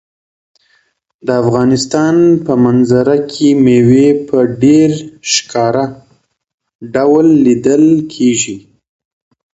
د 1.25 1.27
افغانستان 1.43 2.15
په 2.45 2.53
منظره 2.65 3.17
کې 3.31 3.47
مېوې 3.65 4.07
په 4.27 4.37
ډېر 4.63 4.89
ښکاره 5.31 5.85
ډول 6.93 7.25
لیدل 7.45 7.83
کېږي. 8.13 8.57